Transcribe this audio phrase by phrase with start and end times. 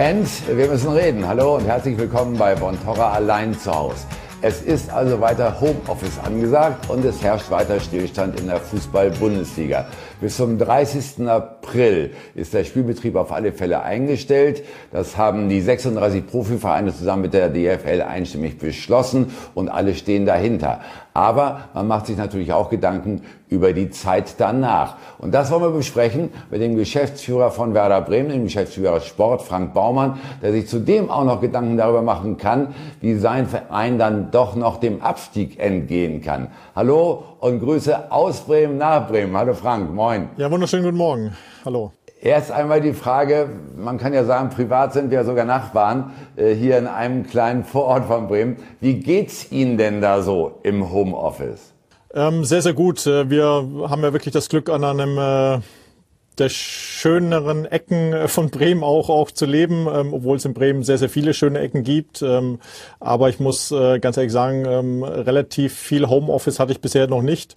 [0.00, 1.28] Fans, wir müssen reden.
[1.28, 4.06] Hallo und herzlich willkommen bei Bontorra allein zu Hause.
[4.40, 9.86] Es ist also weiter Homeoffice angesagt und es herrscht weiter Stillstand in der Fußball-Bundesliga.
[10.20, 11.26] Bis zum 30.
[11.26, 14.62] April ist der Spielbetrieb auf alle Fälle eingestellt.
[14.92, 20.80] Das haben die 36 Profivereine zusammen mit der DFL einstimmig beschlossen und alle stehen dahinter.
[21.14, 24.96] Aber man macht sich natürlich auch Gedanken über die Zeit danach.
[25.18, 29.72] Und das wollen wir besprechen mit dem Geschäftsführer von Werder Bremen, dem Geschäftsführer Sport, Frank
[29.72, 34.54] Baumann, der sich zudem auch noch Gedanken darüber machen kann, wie sein Verein dann doch
[34.54, 36.48] noch dem Abstieg entgehen kann.
[36.76, 39.36] Hallo und Grüße aus Bremen nach Bremen.
[39.36, 40.28] Hallo Frank, moin.
[40.36, 41.36] Ja, wunderschönen guten Morgen.
[41.64, 41.92] Hallo.
[42.22, 46.76] Erst einmal die Frage, man kann ja sagen, privat sind wir sogar Nachbarn äh, hier
[46.76, 48.56] in einem kleinen Vorort von Bremen.
[48.80, 51.72] Wie geht's Ihnen denn da so im Homeoffice?
[52.12, 53.06] Ähm, sehr, sehr gut.
[53.06, 55.60] Äh, wir haben ja wirklich das Glück, an einem äh,
[56.40, 60.82] der schöneren Ecken äh, von Bremen auch, auch zu leben, ähm, obwohl es in Bremen
[60.82, 62.22] sehr, sehr viele schöne Ecken gibt.
[62.22, 62.58] Ähm,
[62.98, 67.22] aber ich muss äh, ganz ehrlich sagen, ähm, relativ viel Homeoffice hatte ich bisher noch
[67.22, 67.54] nicht.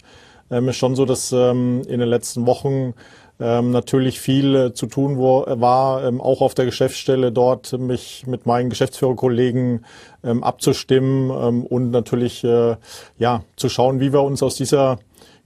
[0.50, 2.94] Ähm, ist schon so, dass ähm, in den letzten Wochen
[3.40, 8.26] ähm, natürlich viel äh, zu tun wo, war, ähm, auch auf der Geschäftsstelle dort mich
[8.26, 9.84] mit meinen Geschäftsführerkollegen
[10.22, 12.76] ähm, abzustimmen ähm, und natürlich äh,
[13.18, 14.98] ja zu schauen, wie wir uns aus dieser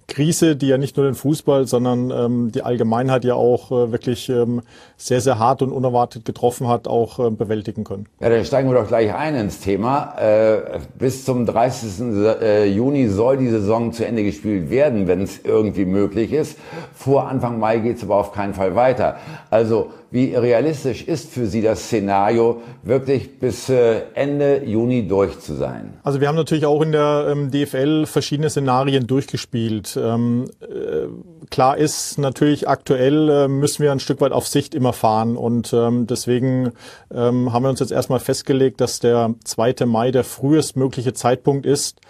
[0.08, 4.28] Krise, die ja nicht nur den Fußball, sondern ähm, die Allgemeinheit ja auch äh, wirklich
[4.30, 4.62] ähm,
[5.00, 8.06] sehr, sehr hart und unerwartet getroffen hat, auch äh, bewältigen können.
[8.20, 10.16] Ja, dann steigen wir doch gleich ein ins Thema.
[10.18, 12.00] Äh, bis zum 30.
[12.42, 16.58] Äh, Juni soll die Saison zu Ende gespielt werden, wenn es irgendwie möglich ist.
[16.94, 19.16] Vor Anfang Mai geht es aber auf keinen Fall weiter.
[19.50, 25.54] Also wie realistisch ist für Sie das Szenario, wirklich bis äh, Ende Juni durch zu
[25.54, 25.98] sein?
[26.02, 29.98] Also wir haben natürlich auch in der ähm, DFL verschiedene Szenarien durchgespielt.
[30.02, 31.08] Ähm, äh,
[31.50, 35.72] klar ist natürlich aktuell äh, müssen wir ein Stück weit auf Sicht immer fahren und
[35.72, 36.72] ähm, deswegen
[37.12, 39.86] ähm, haben wir uns jetzt erstmal festgelegt, dass der 2.
[39.86, 42.00] Mai der frühestmögliche Zeitpunkt ist,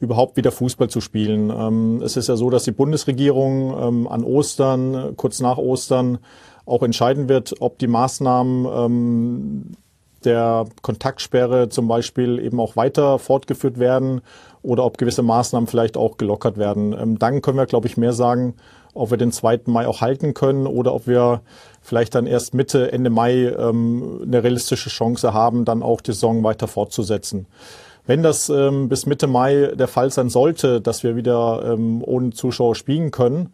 [0.00, 1.50] überhaupt wieder Fußball zu spielen.
[1.50, 6.18] Ähm, es ist ja so, dass die Bundesregierung ähm, an Ostern, kurz nach Ostern,
[6.66, 9.72] auch entscheiden wird, ob die Maßnahmen ähm,
[10.24, 14.20] der Kontaktsperre zum Beispiel eben auch weiter fortgeführt werden
[14.62, 16.92] oder ob gewisse Maßnahmen vielleicht auch gelockert werden.
[16.92, 18.54] Ähm, dann können wir, glaube ich, mehr sagen,
[18.98, 19.60] ob wir den 2.
[19.66, 21.40] Mai auch halten können oder ob wir
[21.80, 26.42] vielleicht dann erst Mitte, Ende Mai ähm, eine realistische Chance haben, dann auch die Saison
[26.42, 27.46] weiter fortzusetzen.
[28.06, 32.30] Wenn das ähm, bis Mitte Mai der Fall sein sollte, dass wir wieder ähm, ohne
[32.30, 33.52] Zuschauer spielen können,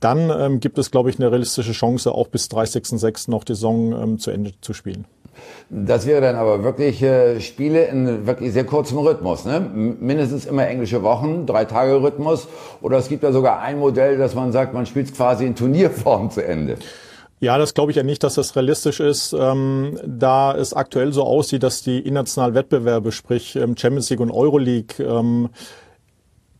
[0.00, 3.30] dann ähm, gibt es, glaube ich, eine realistische Chance, auch bis 30.06.
[3.30, 5.06] noch die Saison ähm, zu Ende zu spielen.
[5.70, 9.44] Das wäre dann aber wirklich äh, Spiele in wirklich sehr kurzem Rhythmus.
[9.44, 9.60] Ne?
[9.60, 12.48] Mindestens immer englische Wochen, drei Tage Rhythmus.
[12.82, 16.30] Oder es gibt ja sogar ein Modell, dass man sagt, man spielt quasi in Turnierform
[16.30, 16.76] zu Ende.
[17.40, 21.24] Ja, das glaube ich ja nicht, dass das realistisch ist, ähm, da es aktuell so
[21.24, 25.50] aussieht, dass die internationalen Wettbewerbe, sprich ähm, Champions League und Euroleague, ähm,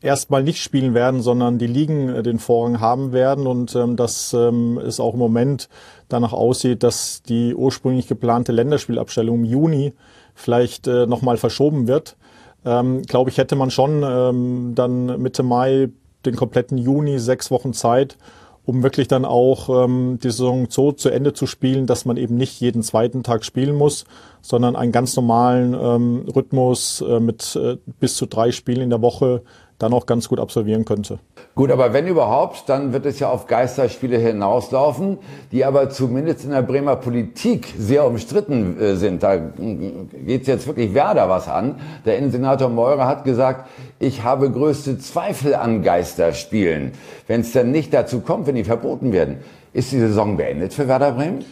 [0.05, 4.33] erstmal nicht spielen werden, sondern die Ligen äh, den Vorrang haben werden und ähm, dass
[4.35, 5.69] ähm, es auch im Moment
[6.09, 9.95] danach aussieht, dass die ursprünglich geplante Länderspielabstellung im Juni
[10.35, 12.17] vielleicht äh, nochmal verschoben wird.
[12.65, 15.91] Ähm, Glaube ich, hätte man schon ähm, dann Mitte Mai
[16.25, 18.17] den kompletten Juni sechs Wochen Zeit,
[18.65, 22.37] um wirklich dann auch ähm, die Saison so zu Ende zu spielen, dass man eben
[22.37, 24.05] nicht jeden zweiten Tag spielen muss,
[24.41, 29.03] sondern einen ganz normalen ähm, Rhythmus äh, mit äh, bis zu drei Spielen in der
[29.03, 29.43] Woche
[29.79, 31.19] dann auch ganz gut absolvieren könnte.
[31.55, 35.19] Gut, aber wenn überhaupt, dann wird es ja auf Geisterspiele hinauslaufen,
[35.53, 39.23] die aber zumindest in der Bremer Politik sehr umstritten äh, sind.
[39.23, 41.77] Da geht es jetzt wirklich Werder was an.
[42.05, 43.69] Der Innensenator Meurer hat gesagt,
[43.99, 46.93] ich habe größte Zweifel an Geisterspielen.
[47.27, 49.39] Wenn es dann nicht dazu kommt, wenn die verboten werden,
[49.73, 51.45] ist die Saison beendet für Werder Bremen?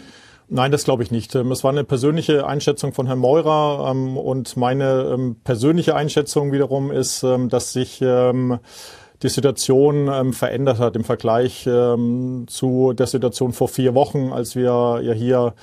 [0.54, 1.34] Nein, das glaube ich nicht.
[1.34, 6.52] Ähm, es war eine persönliche Einschätzung von Herrn Meurer ähm, und meine ähm, persönliche Einschätzung
[6.52, 13.94] wiederum ist, dass sich die Situation verändert hat im Vergleich zu der Situation vor vier
[13.94, 15.54] Wochen, als wir ja hier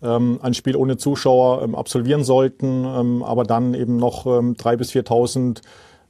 [0.00, 4.24] ein Spiel ohne Zuschauer absolvieren sollten, aber dann eben noch
[4.56, 5.62] drei bis 4.000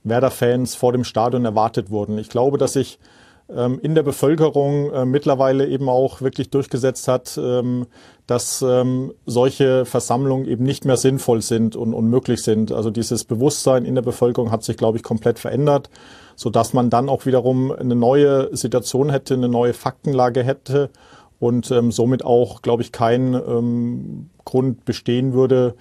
[0.03, 2.19] Werder-Fans vor dem Stadion erwartet wurden.
[2.19, 2.99] Ich glaube, dass sich
[3.47, 7.87] in der Bevölkerung äh, mittlerweile eben auch wirklich durchgesetzt hat, ähm,
[8.27, 12.73] dass ähm, solche Versammlungen eben nicht mehr sinnvoll sind und unmöglich sind.
[12.73, 15.91] Also dieses Bewusstsein in der Bevölkerung hat sich, glaube ich, komplett verändert,
[16.37, 20.89] so dass man dann auch wiederum eine neue Situation hätte, eine neue Faktenlage hätte
[21.39, 25.75] und somit auch, glaube ich, kein Grund bestehen würde,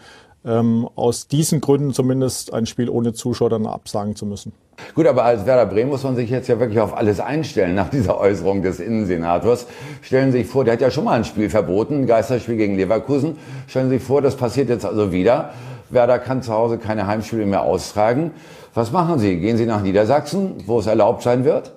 [0.46, 4.54] ähm, aus diesen Gründen zumindest ein Spiel ohne Zuschauer dann absagen zu müssen.
[4.96, 7.90] Gut, aber als Werder Bremen muss man sich jetzt ja wirklich auf alles einstellen nach
[7.90, 9.68] dieser Äußerung des Innensenators.
[10.02, 12.76] Stellen Sie sich vor, der hat ja schon mal ein Spiel verboten, ein Geisterspiel gegen
[12.76, 13.38] Leverkusen.
[13.68, 15.52] Stellen Sie sich vor, das passiert jetzt also wieder.
[15.90, 18.32] Werder kann zu Hause keine Heimspiele mehr austragen.
[18.74, 19.40] Was machen Sie?
[19.40, 21.72] Gehen Sie nach Niedersachsen, wo es erlaubt sein wird?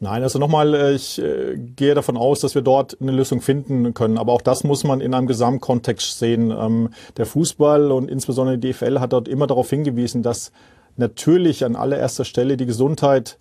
[0.00, 3.94] Nein, also nochmal, äh, ich äh, gehe davon aus, dass wir dort eine Lösung finden
[3.94, 4.16] können.
[4.16, 6.52] Aber auch das muss man in einem Gesamtkontext sehen.
[6.52, 10.52] Ähm, der Fußball und insbesondere die DFL hat dort immer darauf hingewiesen, dass
[10.96, 13.38] natürlich an allererster Stelle die Gesundheit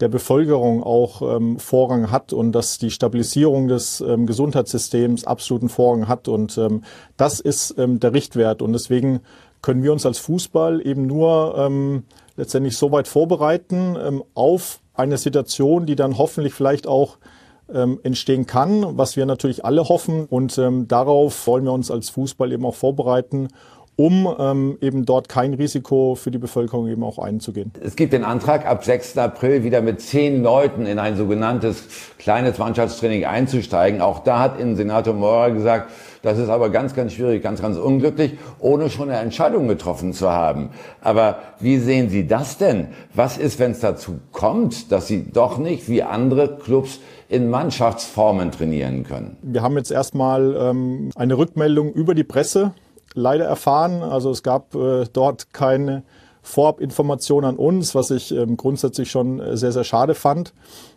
[0.00, 6.08] der Bevölkerung auch ähm, Vorrang hat und dass die Stabilisierung des ähm, Gesundheitssystems absoluten Vorrang
[6.08, 6.28] hat.
[6.28, 6.82] Und ähm,
[7.16, 8.60] das ist ähm, der Richtwert.
[8.60, 9.20] Und deswegen
[9.62, 12.02] können wir uns als Fußball eben nur ähm,
[12.36, 17.18] letztendlich so weit vorbereiten ähm, auf eine Situation, die dann hoffentlich vielleicht auch
[17.72, 20.26] ähm, entstehen kann, was wir natürlich alle hoffen.
[20.26, 23.48] Und ähm, darauf wollen wir uns als Fußball eben auch vorbereiten
[23.96, 27.72] um ähm, eben dort kein Risiko für die Bevölkerung eben auch einzugehen.
[27.80, 29.18] Es gibt den Antrag, ab 6.
[29.18, 31.84] April wieder mit zehn Leuten in ein sogenanntes
[32.18, 34.00] kleines Mannschaftstraining einzusteigen.
[34.00, 35.92] Auch da hat Innensenator Maurer gesagt,
[36.24, 40.30] das ist aber ganz, ganz schwierig, ganz, ganz unglücklich, ohne schon eine Entscheidung getroffen zu
[40.30, 40.70] haben.
[41.02, 42.88] Aber wie sehen Sie das denn?
[43.14, 48.50] Was ist, wenn es dazu kommt, dass Sie doch nicht wie andere Clubs in Mannschaftsformen
[48.50, 49.36] trainieren können?
[49.42, 52.72] Wir haben jetzt erstmal ähm, eine Rückmeldung über die Presse
[53.12, 54.02] leider erfahren.
[54.02, 56.04] Also es gab äh, dort keine
[56.40, 60.54] Vorabinformation an uns, was ich ähm, grundsätzlich schon äh, sehr, sehr schade fand.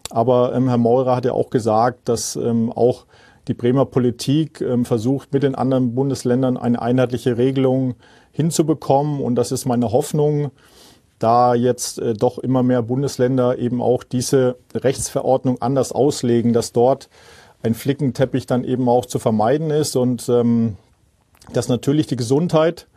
[0.09, 3.06] Aber ähm, Herr Meurer hat ja auch gesagt, dass ähm, auch
[3.48, 7.96] die Bremer Politik ähm, versucht, mit den anderen Bundesländern eine einheitliche Regelung
[8.32, 9.22] hinzubekommen.
[9.22, 10.52] Und das ist meine Hoffnung,
[11.20, 17.10] da jetzt äh, doch immer mehr Bundesländer eben auch diese Rechtsverordnung anders auslegen, dass dort
[17.64, 19.96] ein Flickenteppich dann eben auch zu vermeiden ist.
[19.96, 20.78] Und ähm,
[21.54, 22.88] dass natürlich die Gesundheit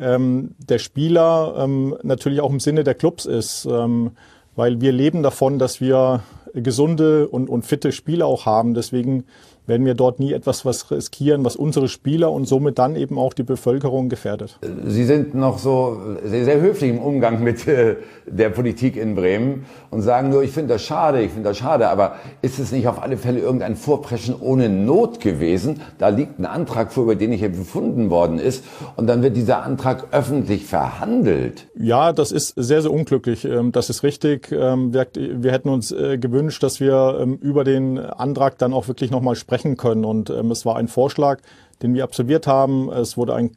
[0.00, 4.12] ähm, der Spieler ähm, natürlich auch im Sinne der Clubs ist, ähm,
[4.54, 6.22] weil wir leben davon, dass wir
[6.54, 8.74] gesunde und, und fitte Spieler auch haben.
[8.74, 9.24] Deswegen
[9.68, 13.34] werden wir dort nie etwas was riskieren, was unsere Spieler und somit dann eben auch
[13.34, 14.58] die Bevölkerung gefährdet.
[14.86, 19.66] Sie sind noch so sehr, sehr höflich im Umgang mit äh, der Politik in Bremen
[19.90, 22.88] und sagen nur, ich finde das schade, ich finde das schade, aber ist es nicht
[22.88, 25.80] auf alle Fälle irgendein Vorpreschen ohne Not gewesen?
[25.98, 28.64] Da liegt ein Antrag vor, über den nicht befunden worden ist
[28.96, 31.68] und dann wird dieser Antrag öffentlich verhandelt.
[31.78, 33.44] Ja, das ist sehr, sehr unglücklich.
[33.44, 34.50] Ähm, das ist richtig.
[34.50, 39.10] Ähm, wir hätten uns äh, gewünscht, dass wir ähm, über den Antrag dann auch wirklich
[39.10, 40.04] nochmal sprechen sprechen können.
[40.04, 41.40] Und ähm, es war ein Vorschlag,
[41.82, 42.90] den wir absolviert haben.
[42.90, 43.50] Es wurde ein,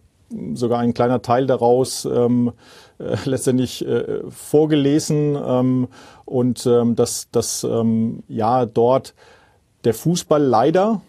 [0.53, 2.51] sogar ein kleiner Teil daraus ähm,
[3.00, 5.88] äh, letztendlich äh, vorgelesen ähm,
[6.25, 9.13] und ähm, dass, dass ähm, ja dort
[9.83, 11.01] der Fußball leider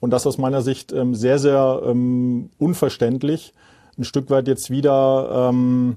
[0.00, 3.52] und das aus meiner Sicht ähm, sehr, sehr ähm, unverständlich
[3.98, 5.96] ein Stück weit jetzt wieder ähm,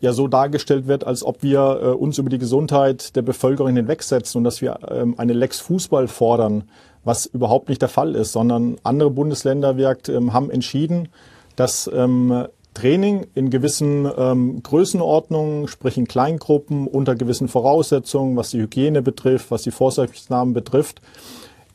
[0.00, 4.38] ja so dargestellt wird, als ob wir äh, uns über die Gesundheit der Bevölkerung hinwegsetzen
[4.38, 6.64] und dass wir ähm, eine Lex Fußball fordern,
[7.04, 9.76] was überhaupt nicht der Fall ist, sondern andere Bundesländer
[10.08, 11.08] ähm, haben entschieden,
[11.56, 18.60] dass ähm, Training in gewissen ähm, Größenordnungen, sprich in Kleingruppen, unter gewissen Voraussetzungen, was die
[18.60, 21.00] Hygiene betrifft, was die Vorsichtsnahmen betrifft,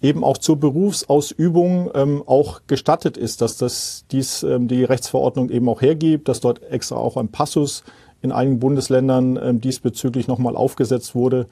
[0.01, 5.67] eben auch zur Berufsausübung ähm, auch gestattet ist, dass das dies ähm, die Rechtsverordnung eben
[5.67, 7.83] auch hergibt, dass dort extra auch ein Passus
[8.25, 11.47] in einigen Bundesländern ähm, diesbezüglich nochmal aufgesetzt wurde.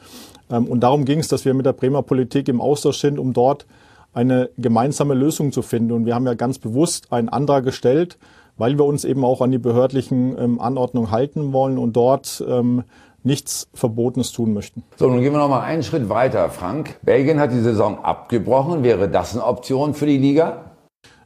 [0.52, 3.32] Ähm, und darum ging es, dass wir mit der Bremer Politik im Austausch sind, um
[3.32, 3.66] dort
[4.14, 5.92] eine gemeinsame Lösung zu finden.
[5.92, 8.18] Und wir haben ja ganz bewusst einen Antrag gestellt,
[8.58, 12.84] weil wir uns eben auch an die behördlichen ähm, Anordnungen halten wollen und dort ähm,
[13.24, 14.84] nichts Verbotenes tun möchten.
[14.98, 17.00] So, nun gehen wir noch mal einen Schritt weiter, Frank.
[17.04, 18.84] Belgien hat die Saison abgebrochen.
[18.84, 20.73] Wäre das eine Option für die Liga?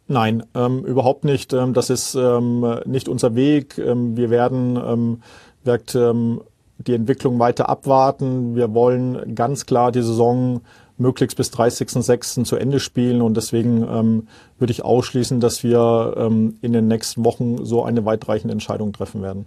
[0.07, 1.53] Nein, ähm, überhaupt nicht.
[1.53, 3.77] Ähm, das ist ähm, nicht unser Weg.
[3.77, 5.21] Ähm, wir werden ähm,
[5.63, 6.41] wird, ähm,
[6.77, 8.55] die Entwicklung weiter abwarten.
[8.55, 10.61] Wir wollen ganz klar die Saison
[10.97, 12.43] möglichst bis 30.06.
[12.43, 17.23] zu Ende spielen und deswegen ähm, würde ich ausschließen, dass wir ähm, in den nächsten
[17.23, 19.45] Wochen so eine weitreichende Entscheidung treffen werden.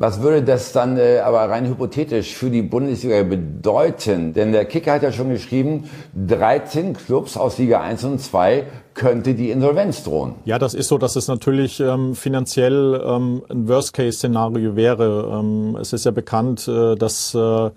[0.00, 4.32] Was würde das dann äh, aber rein hypothetisch für die Bundesliga bedeuten?
[4.32, 8.64] Denn der Kicker hat ja schon geschrieben, 13 Clubs aus Liga 1 und 2
[8.94, 10.36] könnte die Insolvenz drohen.
[10.44, 15.36] Ja, das ist so, dass es natürlich ähm, finanziell ähm, ein Worst-Case-Szenario wäre.
[15.36, 17.70] Ähm, es ist ja bekannt, äh, dass äh,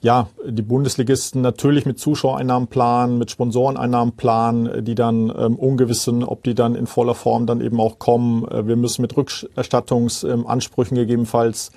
[0.00, 6.22] ja, die Bundesligisten natürlich mit Zuschauereinnahmen planen, mit Sponsoreneinnahmen planen, die dann ähm, ungewiss sind,
[6.22, 8.46] ob die dann in voller Form dann eben auch kommen.
[8.48, 11.72] Äh, wir müssen mit Rückerstattungsansprüchen gegebenenfalls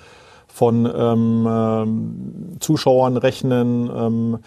[0.46, 3.90] von ähm, ähm, Zuschauern rechnen.
[3.94, 4.38] Ähm,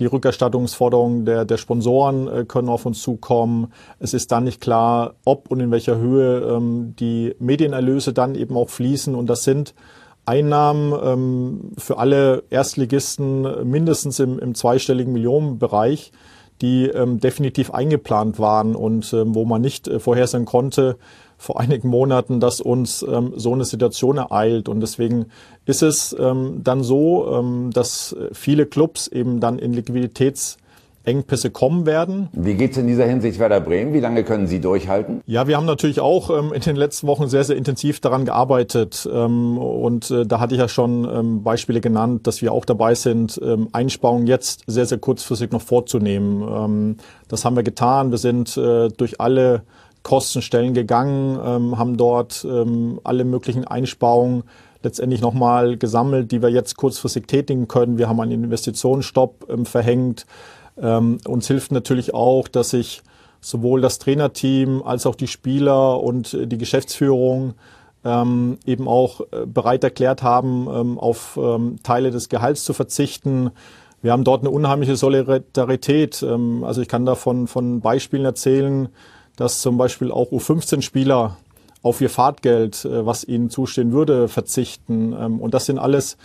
[0.00, 3.72] Die Rückerstattungsforderungen der, der Sponsoren äh, können auf uns zukommen.
[4.00, 8.56] Es ist dann nicht klar, ob und in welcher Höhe ähm, die Medienerlöse dann eben
[8.56, 9.14] auch fließen.
[9.14, 9.72] Und das sind
[10.26, 16.12] Einnahmen ähm, für alle Erstligisten mindestens im, im zweistelligen Millionenbereich,
[16.60, 20.96] die ähm, definitiv eingeplant waren und ähm, wo man nicht äh, vorhersehen konnte,
[21.36, 24.68] vor einigen Monaten, dass uns ähm, so eine Situation ereilt.
[24.68, 25.26] Und deswegen
[25.66, 29.74] ist es ähm, dann so, ähm, dass viele Clubs eben dann in
[31.04, 32.28] Liquiditätsengpässe kommen werden.
[32.32, 33.92] Wie geht es in dieser Hinsicht Werder Bremen?
[33.92, 35.20] Wie lange können Sie durchhalten?
[35.26, 39.08] Ja, wir haben natürlich auch ähm, in den letzten Wochen sehr, sehr intensiv daran gearbeitet.
[39.12, 42.94] Ähm, und äh, da hatte ich ja schon ähm, Beispiele genannt, dass wir auch dabei
[42.94, 46.42] sind, ähm, Einsparungen jetzt sehr, sehr kurzfristig noch vorzunehmen.
[46.42, 46.96] Ähm,
[47.28, 48.10] das haben wir getan.
[48.10, 49.62] Wir sind äh, durch alle
[50.02, 52.46] Kostenstellen gegangen, ähm, haben dort
[53.04, 54.42] alle möglichen Einsparungen
[54.82, 57.96] letztendlich nochmal gesammelt, die wir jetzt kurzfristig tätigen können.
[57.96, 60.26] Wir haben einen Investitionsstopp verhängt.
[60.80, 63.02] Ähm, uns hilft natürlich auch, dass sich
[63.40, 67.54] sowohl das Trainerteam als auch die Spieler und äh, die Geschäftsführung
[68.04, 73.50] ähm, eben auch äh, bereit erklärt haben, ähm, auf ähm, Teile des Gehalts zu verzichten.
[74.02, 76.22] Wir haben dort eine unheimliche Solidarität.
[76.22, 78.88] Ähm, also ich kann da von, von Beispielen erzählen,
[79.36, 81.36] dass zum Beispiel auch U15-Spieler
[81.82, 85.14] auf ihr Fahrtgeld, äh, was ihnen zustehen würde, verzichten.
[85.18, 86.16] Ähm, und das sind alles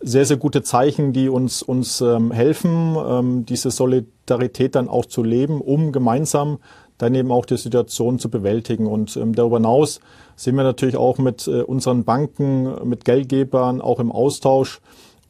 [0.00, 5.22] sehr, sehr gute Zeichen, die uns, uns ähm, helfen, ähm, diese Solidarität dann auch zu
[5.22, 6.58] leben, um gemeinsam
[6.98, 8.86] dann eben auch die Situation zu bewältigen.
[8.86, 10.00] Und darüber hinaus
[10.36, 14.80] sind wir natürlich auch mit äh, unseren Banken, mit Geldgebern auch im Austausch,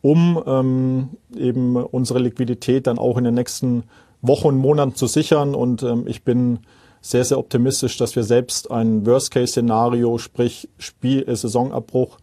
[0.02, 3.84] um eben unsere Liquidität dann auch in den nächsten
[4.22, 5.54] Wochen und Monaten zu sichern.
[5.54, 6.60] Und ich bin
[7.00, 12.18] sehr, sehr optimistisch, dass wir selbst ein Worst-Case-Szenario, sprich Spiel, äh, Saisonabbruch,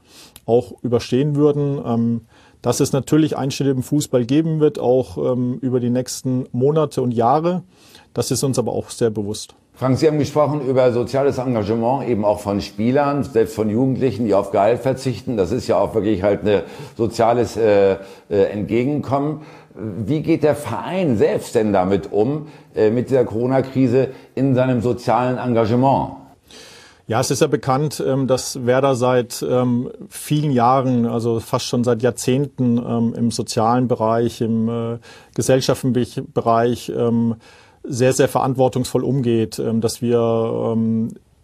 [0.45, 1.81] auch überstehen würden.
[1.85, 2.21] Ähm,
[2.61, 7.11] dass es natürlich Einschnitte im Fußball geben wird, auch ähm, über die nächsten Monate und
[7.11, 7.63] Jahre.
[8.13, 9.55] Das ist uns aber auch sehr bewusst.
[9.73, 14.33] Frank, Sie haben gesprochen über soziales Engagement eben auch von Spielern, selbst von Jugendlichen, die
[14.33, 15.37] auf Gehalt verzichten.
[15.37, 16.63] Das ist ja auch wirklich halt ein
[16.97, 17.97] soziales äh,
[18.27, 19.41] äh, Entgegenkommen.
[19.75, 25.37] Wie geht der Verein selbst denn damit um, äh, mit dieser Corona-Krise in seinem sozialen
[25.37, 26.13] Engagement?
[27.09, 31.85] Ja, es ist ja bekannt, ähm, dass Werder seit ähm, vielen Jahren, also fast schon
[31.85, 34.97] seit Jahrzehnten ähm, im sozialen Bereich, im äh,
[35.33, 36.91] gesellschaftlichen Bereich
[37.83, 40.77] sehr, sehr verantwortungsvoll umgeht, dass wir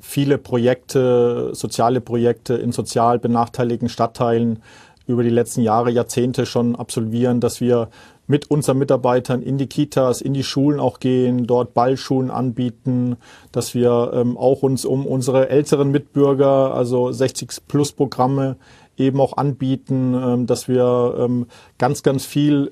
[0.01, 4.61] viele Projekte, soziale Projekte in sozial benachteiligten Stadtteilen
[5.07, 7.89] über die letzten Jahre, Jahrzehnte schon absolvieren, dass wir
[8.27, 13.17] mit unseren Mitarbeitern in die Kitas, in die Schulen auch gehen, dort Ballschulen anbieten,
[13.51, 18.55] dass wir ähm, auch uns um unsere älteren Mitbürger, also 60 plus Programme
[18.97, 22.71] eben auch anbieten, ähm, dass wir ähm, ganz, ganz viel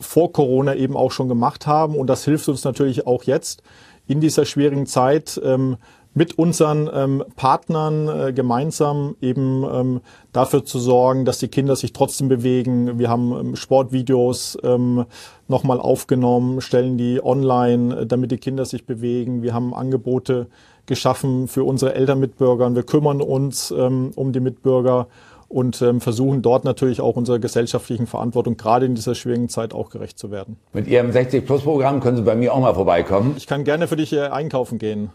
[0.00, 1.96] vor Corona eben auch schon gemacht haben.
[1.96, 3.62] Und das hilft uns natürlich auch jetzt
[4.06, 5.76] in dieser schwierigen Zeit, ähm,
[6.14, 10.00] mit unseren ähm, Partnern äh, gemeinsam eben ähm,
[10.32, 12.98] dafür zu sorgen, dass die Kinder sich trotzdem bewegen.
[12.98, 15.06] Wir haben ähm, Sportvideos ähm,
[15.48, 19.42] nochmal aufgenommen, stellen die online, äh, damit die Kinder sich bewegen.
[19.42, 20.48] Wir haben Angebote
[20.86, 25.06] geschaffen für unsere Elternmitbürger und wir kümmern uns ähm, um die Mitbürger
[25.48, 29.90] und ähm, versuchen dort natürlich auch unserer gesellschaftlichen Verantwortung gerade in dieser schwierigen Zeit auch
[29.90, 30.56] gerecht zu werden.
[30.72, 33.34] Mit Ihrem 60-Plus-Programm können Sie bei mir auch mal vorbeikommen.
[33.36, 35.10] Ich kann gerne für dich hier einkaufen gehen.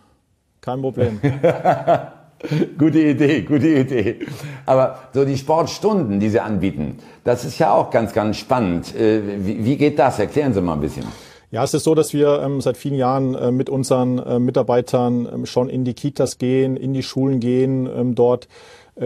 [0.68, 1.22] Kein Problem.
[2.78, 4.20] gute Idee, gute Idee.
[4.66, 8.94] Aber so die Sportstunden, die Sie anbieten, das ist ja auch ganz, ganz spannend.
[8.94, 10.20] Äh, wie, geht das?
[10.20, 11.06] Erklären Sie mal ein bisschen.
[11.52, 15.26] Ja, es ist so, dass wir ähm, seit vielen Jahren äh, mit unseren äh, Mitarbeitern
[15.34, 18.50] ähm, schon in die Kitas gehen, in die Schulen gehen, ähm, dort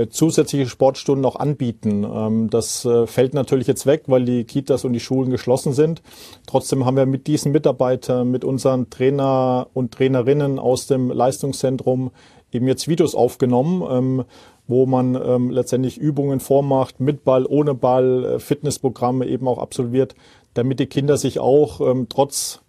[0.10, 2.04] zusätzliche Sportstunden auch anbieten.
[2.04, 6.02] Ähm, das äh, fällt natürlich jetzt weg, weil die Kitas und die Schulen geschlossen sind.
[6.48, 12.12] Trotzdem haben wir mit diesen Mitarbeitern, mit unseren Trainer und Trainerinnen aus dem Leistungszentrum
[12.54, 14.26] eben jetzt Videos aufgenommen, ähm,
[14.68, 20.16] wo man ähm, letztendlich Übungen vormacht, mit Ball, ohne Ball, äh, Fitnessprogramme eben auch absolviert,
[20.54, 21.80] damit die Kinder sich auch
[22.10, 22.62] trotz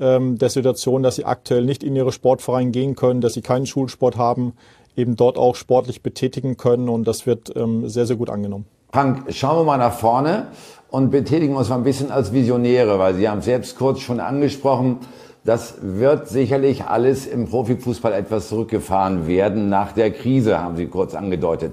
[0.00, 4.16] der Situation, dass sie aktuell nicht in ihre Sportvereine gehen können, dass sie keinen Schulsport
[4.16, 4.52] haben,
[4.98, 8.66] eben dort auch sportlich betätigen können und das wird ähm, sehr, sehr gut angenommen.
[8.92, 10.48] Frank, schauen wir mal nach vorne
[10.90, 14.98] und betätigen uns mal ein bisschen als Visionäre, weil Sie haben selbst kurz schon angesprochen,
[15.44, 21.14] das wird sicherlich alles im Profifußball etwas zurückgefahren werden nach der Krise, haben Sie kurz
[21.14, 21.72] angedeutet.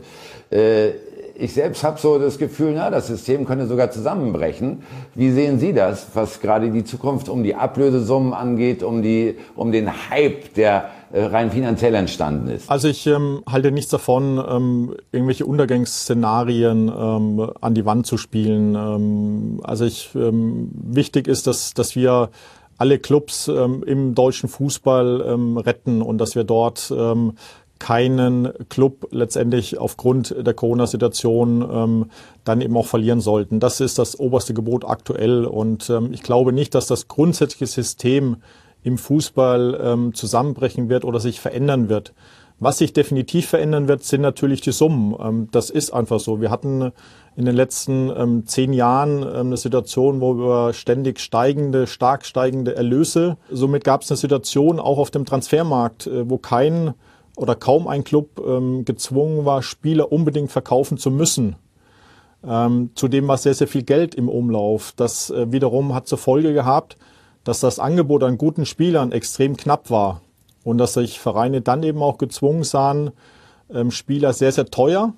[0.52, 0.92] Äh,
[1.38, 4.84] ich selbst habe so das Gefühl, na, das System könnte sogar zusammenbrechen.
[5.16, 9.74] Wie sehen Sie das, was gerade die Zukunft um die Ablösesummen angeht, um, die, um
[9.74, 12.70] den Hype, der rein finanziell entstanden ist?
[12.70, 18.76] Also ich ähm, halte nichts davon, ähm, irgendwelche Untergangsszenarien ähm, an die Wand zu spielen.
[18.76, 22.30] Ähm, also ich, ähm, wichtig ist, dass, dass wir
[22.78, 27.34] alle Clubs ähm, im deutschen Fußball ähm, retten und dass wir dort ähm,
[27.80, 32.06] keinen Club letztendlich aufgrund der Corona-Situation ähm,
[32.44, 33.60] dann eben auch verlieren sollten.
[33.60, 38.38] Das ist das oberste Gebot aktuell und ähm, ich glaube nicht, dass das grundsätzliche System
[38.86, 42.14] im Fußball ähm, zusammenbrechen wird oder sich verändern wird.
[42.60, 45.16] Was sich definitiv verändern wird, sind natürlich die Summen.
[45.20, 46.40] Ähm, das ist einfach so.
[46.40, 46.92] Wir hatten
[47.36, 52.76] in den letzten ähm, zehn Jahren ähm, eine Situation, wo wir ständig steigende, stark steigende
[52.76, 53.38] Erlöse.
[53.50, 56.94] Somit gab es eine Situation auch auf dem Transfermarkt, äh, wo kein
[57.38, 61.56] oder kaum ein Club ähm, gezwungen war, Spieler unbedingt verkaufen zu müssen.
[62.48, 64.94] Ähm, zudem war sehr, sehr viel Geld im Umlauf.
[64.96, 66.98] Das äh, wiederum hat zur Folge gehabt,
[67.46, 70.22] dass das Angebot an guten Spielern extrem knapp war
[70.66, 73.12] und dass sich Vereine dann eben auch gezwungen sahen,
[73.74, 75.14] ähm, Spieler sehr, sehr teuer,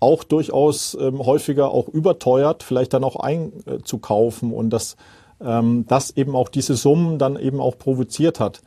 [0.00, 4.96] auch durchaus ähm, häufiger auch überteuert, vielleicht dann auch einzukaufen und dass
[5.40, 8.62] ähm, das eben auch diese Summen dann eben auch provoziert hat.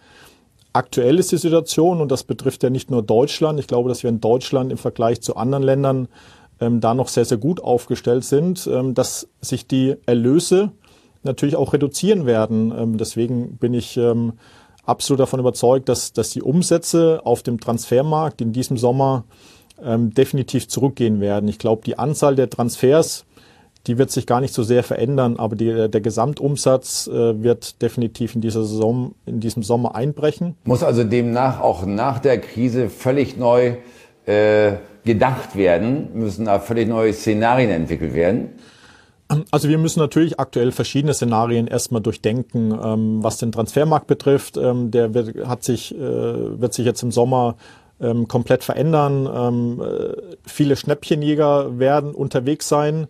[0.73, 4.09] Aktuell ist die Situation, und das betrifft ja nicht nur Deutschland, ich glaube, dass wir
[4.09, 6.07] in Deutschland im Vergleich zu anderen Ländern
[6.59, 10.71] ähm, da noch sehr, sehr gut aufgestellt sind, ähm, dass sich die Erlöse
[11.23, 12.73] natürlich auch reduzieren werden.
[12.77, 14.33] Ähm, deswegen bin ich ähm,
[14.85, 19.25] absolut davon überzeugt, dass, dass die Umsätze auf dem Transfermarkt in diesem Sommer
[19.83, 21.47] ähm, definitiv zurückgehen werden.
[21.47, 23.25] Ich glaube, die Anzahl der Transfers
[23.87, 28.35] die wird sich gar nicht so sehr verändern, aber die, der Gesamtumsatz äh, wird definitiv
[28.35, 30.55] in dieser Saison, in diesem Sommer einbrechen.
[30.65, 33.77] Muss also demnach auch nach der Krise völlig neu
[34.25, 34.73] äh,
[35.05, 38.49] gedacht werden, müssen da völlig neue Szenarien entwickelt werden?
[39.51, 44.57] Also wir müssen natürlich aktuell verschiedene Szenarien erstmal durchdenken, ähm, was den Transfermarkt betrifft.
[44.57, 47.55] Ähm, der wird, hat sich, äh, wird sich jetzt im Sommer
[48.01, 49.29] ähm, komplett verändern.
[49.31, 53.07] Ähm, äh, viele Schnäppchenjäger werden unterwegs sein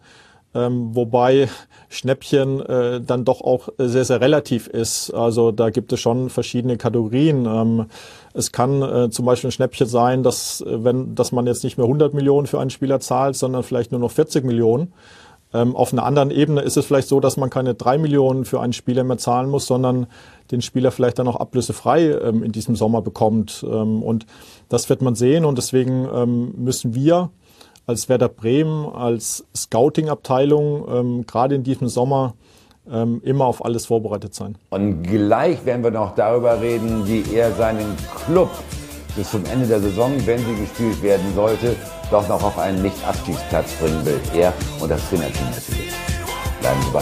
[0.56, 1.48] ähm, wobei
[1.90, 5.12] Schnäppchen äh, dann doch auch sehr, sehr relativ ist.
[5.12, 7.46] Also da gibt es schon verschiedene Kategorien.
[7.46, 7.86] Ähm,
[8.34, 11.78] es kann äh, zum Beispiel ein Schnäppchen sein, dass, äh, wenn, dass man jetzt nicht
[11.78, 14.92] mehr 100 Millionen für einen Spieler zahlt, sondern vielleicht nur noch 40 Millionen.
[15.54, 18.62] Ähm, auf einer anderen Ebene ist es vielleicht so, dass man keine drei Millionen für
[18.62, 20.08] einen Spieler mehr zahlen muss, sondern
[20.52, 23.66] den Spieler vielleicht dann auch ablösefrei ähm, in diesem Sommer bekommt.
[23.68, 24.26] Ähm, und
[24.70, 27.30] das wird man sehen und deswegen ähm, müssen wir
[27.88, 32.36] als Werder Bremen, als Scouting-Abteilung, ähm, gerade in diesem Sommer,
[32.92, 34.56] ähm, immer auf alles vorbereitet sein.
[34.70, 38.50] Und gleich werden wir noch darüber reden, wie er seinen Club
[39.16, 41.76] bis zum Ende der Saison, wenn sie gespielt werden sollte,
[42.12, 44.20] doch noch auf einen Nicht-Abstiegsplatz bringen will.
[44.34, 45.94] Er und das Trainerteam natürlich.
[46.60, 47.02] Bleiben Sie bei.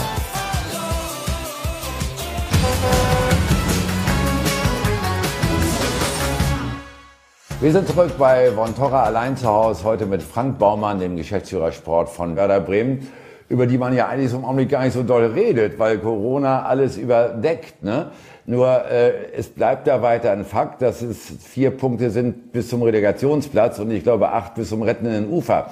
[7.59, 11.71] Wir sind zurück bei Von Torra allein zu Hause, heute mit Frank Baumann, dem Geschäftsführer
[11.71, 13.11] Sport von Werder Bremen,
[13.49, 16.63] über die man ja eigentlich so im Augenblick gar nicht so doll redet, weil Corona
[16.63, 17.83] alles überdeckt.
[17.83, 18.11] Ne?
[18.45, 22.83] Nur äh, es bleibt da weiter ein Fakt, dass es vier Punkte sind bis zum
[22.83, 25.71] Relegationsplatz und ich glaube acht bis zum rettenden Ufer.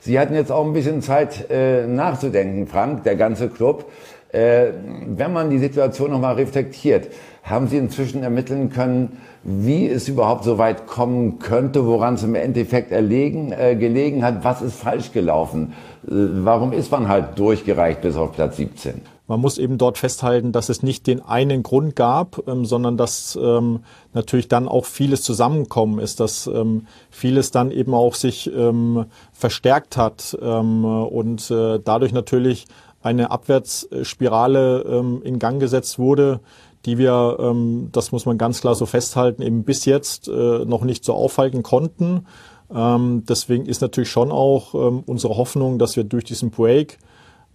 [0.00, 3.90] Sie hatten jetzt auch ein bisschen Zeit äh, nachzudenken, Frank, der ganze Club.
[4.30, 4.66] Äh,
[5.06, 7.08] wenn man die Situation nochmal reflektiert,
[7.42, 12.34] haben Sie inzwischen ermitteln können, wie es überhaupt so weit kommen könnte, woran es im
[12.34, 15.74] Endeffekt erlegen, äh, gelegen hat, was ist falsch gelaufen,
[16.06, 19.02] äh, warum ist man halt durchgereicht bis auf Platz 17?
[19.28, 23.38] Man muss eben dort festhalten, dass es nicht den einen Grund gab, ähm, sondern dass
[23.40, 23.80] ähm,
[24.14, 29.98] natürlich dann auch vieles zusammenkommen ist, dass ähm, vieles dann eben auch sich ähm, verstärkt
[29.98, 32.66] hat ähm, und äh, dadurch natürlich
[33.02, 36.40] eine Abwärtsspirale ähm, in Gang gesetzt wurde,
[36.84, 40.82] die wir, ähm, das muss man ganz klar so festhalten, eben bis jetzt äh, noch
[40.82, 42.26] nicht so aufhalten konnten.
[42.74, 46.98] Ähm, deswegen ist natürlich schon auch ähm, unsere Hoffnung, dass wir durch diesen Break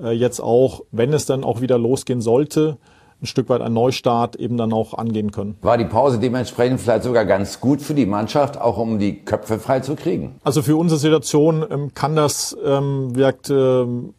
[0.02, 2.78] äh, jetzt auch, wenn es dann auch wieder losgehen sollte,
[3.22, 5.56] ein Stück weit ein Neustart eben dann auch angehen können.
[5.62, 9.60] War die Pause dementsprechend vielleicht sogar ganz gut für die Mannschaft, auch um die Köpfe
[9.60, 10.36] frei zu kriegen?
[10.44, 14.14] Also für unsere Situation ähm, kann das, ähm, wirkt, ähm,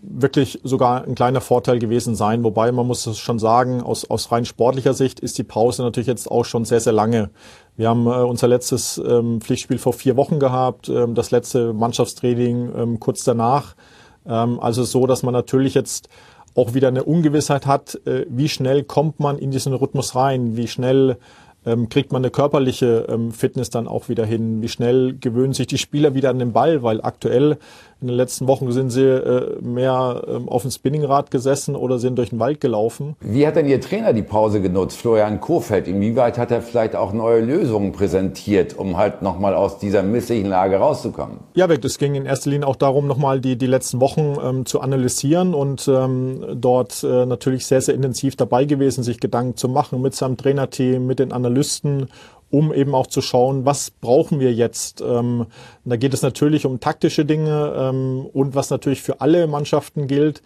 [0.00, 2.42] wirklich sogar ein kleiner Vorteil gewesen sein.
[2.42, 6.06] Wobei man muss es schon sagen, aus, aus rein sportlicher Sicht ist die Pause natürlich
[6.06, 7.30] jetzt auch schon sehr, sehr lange.
[7.76, 12.72] Wir haben äh, unser letztes ähm, Pflichtspiel vor vier Wochen gehabt, ähm, das letzte Mannschaftstraining
[12.74, 13.74] ähm, kurz danach.
[14.26, 16.08] Ähm, also so, dass man natürlich jetzt
[16.54, 20.66] auch wieder eine Ungewissheit hat, äh, wie schnell kommt man in diesen Rhythmus rein, wie
[20.66, 21.18] schnell
[21.66, 24.62] ähm, kriegt man eine körperliche ähm, Fitness dann auch wieder hin?
[24.62, 26.82] Wie schnell gewöhnen sich die Spieler wieder an den Ball?
[26.82, 27.58] Weil aktuell
[28.00, 32.16] in den letzten Wochen sind sie äh, mehr ähm, auf dem Spinningrad gesessen oder sind
[32.16, 33.16] durch den Wald gelaufen.
[33.20, 35.88] Wie hat denn Ihr Trainer die Pause genutzt, Florian Kofeld?
[35.88, 40.76] Inwieweit hat er vielleicht auch neue Lösungen präsentiert, um halt nochmal aus dieser misslichen Lage
[40.76, 41.38] rauszukommen?
[41.54, 44.80] Ja, es ging in erster Linie auch darum, nochmal die, die letzten Wochen ähm, zu
[44.80, 50.00] analysieren und ähm, dort äh, natürlich sehr, sehr intensiv dabei gewesen, sich Gedanken zu machen
[50.00, 51.47] mit seinem Trainerteam, mit den Analysten
[52.50, 55.00] um eben auch zu schauen, was brauchen wir jetzt.
[55.00, 55.46] Ähm,
[55.84, 60.42] da geht es natürlich um taktische Dinge ähm, und was natürlich für alle Mannschaften gilt.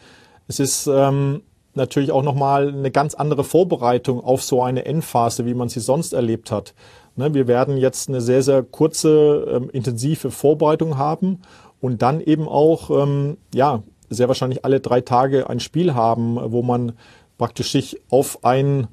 [0.49, 1.43] Es ist ähm,
[1.75, 6.13] natürlich auch nochmal eine ganz andere Vorbereitung auf so eine Endphase, wie man sie sonst
[6.13, 6.75] erlebt hat.
[7.15, 11.43] Ne, wir werden jetzt eine sehr, sehr kurze, ähm, intensive Vorbereitung haben
[11.81, 16.63] und dann eben auch, ähm, ja, sehr wahrscheinlich alle drei Tage ein Spiel haben, wo
[16.63, 16.93] man
[17.39, 18.89] praktisch sich auf ein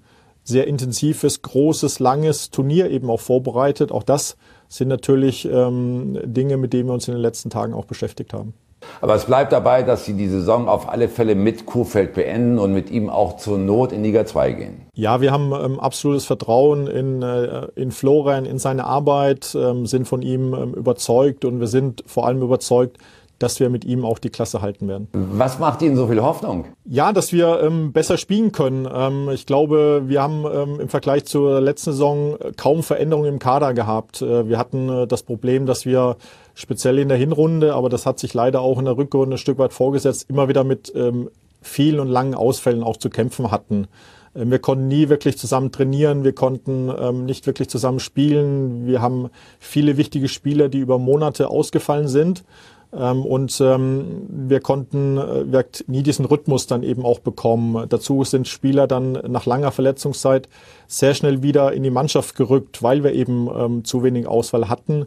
[0.49, 3.91] sehr intensives, großes, langes Turnier eben auch vorbereitet.
[3.91, 4.35] Auch das
[4.67, 8.53] sind natürlich ähm, Dinge, mit denen wir uns in den letzten Tagen auch beschäftigt haben.
[9.01, 12.73] Aber es bleibt dabei, dass Sie die Saison auf alle Fälle mit Kurfeld beenden und
[12.73, 14.81] mit ihm auch zur Not in Liga 2 gehen.
[14.93, 20.07] Ja, wir haben ähm, absolutes Vertrauen in, äh, in Florian, in seine Arbeit, ähm, sind
[20.07, 22.97] von ihm ähm, überzeugt und wir sind vor allem überzeugt,
[23.39, 25.08] dass wir mit ihm auch die Klasse halten werden.
[25.13, 26.65] Was macht Ihnen so viel Hoffnung?
[26.86, 28.88] Ja, dass wir ähm, besser spielen können.
[28.91, 33.73] Ähm, ich glaube, wir haben ähm, im Vergleich zur letzten Saison kaum Veränderungen im Kader
[33.73, 34.21] gehabt.
[34.21, 36.17] Äh, wir hatten äh, das Problem, dass wir
[36.54, 39.58] speziell in der Hinrunde, aber das hat sich leider auch in der Rückrunde ein Stück
[39.58, 41.30] weit vorgesetzt, immer wieder mit ähm,
[41.62, 43.88] vielen und langen Ausfällen auch zu kämpfen hatten.
[44.36, 48.86] Ähm, wir konnten nie wirklich zusammen trainieren, wir konnten ähm, nicht wirklich zusammen spielen.
[48.88, 52.43] Wir haben viele wichtige Spieler, die über Monate ausgefallen sind.
[52.91, 57.88] Ähm, und ähm, wir konnten äh, wir nie diesen Rhythmus dann eben auch bekommen.
[57.89, 60.49] Dazu sind Spieler dann nach langer Verletzungszeit
[60.88, 65.06] sehr schnell wieder in die Mannschaft gerückt, weil wir eben ähm, zu wenig Auswahl hatten.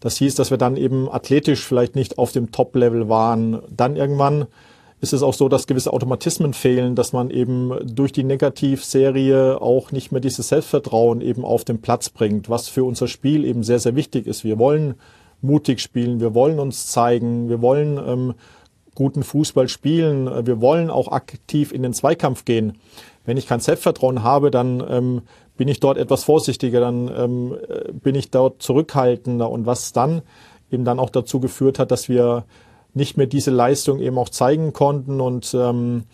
[0.00, 3.60] Das hieß, dass wir dann eben athletisch vielleicht nicht auf dem Top-Level waren.
[3.70, 4.46] Dann irgendwann
[5.02, 9.92] ist es auch so, dass gewisse Automatismen fehlen, dass man eben durch die Negativserie auch
[9.92, 13.78] nicht mehr dieses Selbstvertrauen eben auf den Platz bringt, was für unser Spiel eben sehr,
[13.78, 14.44] sehr wichtig ist.
[14.44, 14.94] Wir wollen
[15.42, 18.34] mutig spielen, wir wollen uns zeigen, wir wollen ähm,
[18.94, 22.78] guten Fußball spielen, wir wollen auch aktiv in den Zweikampf gehen.
[23.24, 25.22] Wenn ich kein Selbstvertrauen habe, dann ähm,
[25.56, 27.56] bin ich dort etwas vorsichtiger, dann ähm,
[27.92, 29.50] bin ich dort zurückhaltender.
[29.50, 30.22] Und was dann
[30.70, 32.44] eben dann auch dazu geführt hat, dass wir
[32.94, 35.20] nicht mehr diese Leistung eben auch zeigen konnten.
[35.20, 36.04] Und ähm,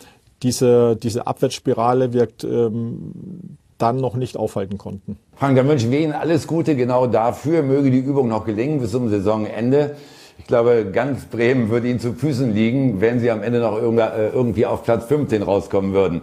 [0.42, 5.18] diese, diese Abwärtsspirale wirkt ähm, dann noch nicht aufhalten konnten.
[5.34, 7.62] Frank, dann wünschen wir Ihnen alles Gute genau dafür.
[7.62, 9.96] Möge die Übung noch gelingen bis zum Saisonende.
[10.38, 14.28] Ich glaube, ganz Bremen würde Ihnen zu Füßen liegen, wenn Sie am Ende noch äh,
[14.28, 16.22] irgendwie auf Platz 15 rauskommen würden.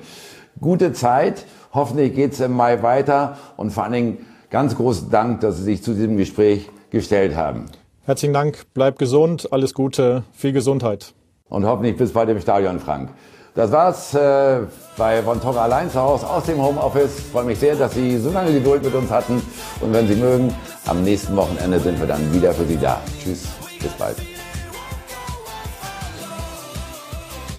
[0.62, 1.46] Gute Zeit.
[1.74, 3.38] Hoffentlich geht es im Mai weiter.
[3.58, 4.18] Und vor allen Dingen
[4.50, 7.66] ganz großen Dank, dass Sie sich zu diesem Gespräch gestellt haben.
[8.06, 8.64] Herzlichen Dank.
[8.74, 9.52] Bleib gesund.
[9.52, 10.24] Alles Gute.
[10.34, 11.14] Viel Gesundheit.
[11.50, 13.10] Und hoffentlich bis bald im Stadion, Frank.
[13.56, 14.62] Das war's äh,
[14.98, 17.20] bei Von Torre allein zu Hause aus dem Homeoffice.
[17.32, 19.42] Freue mich sehr, dass Sie so lange Geduld mit uns hatten.
[19.80, 20.54] Und wenn Sie mögen,
[20.88, 23.00] am nächsten Wochenende sind wir dann wieder für Sie da.
[23.22, 23.44] Tschüss,
[23.80, 24.33] bis bald.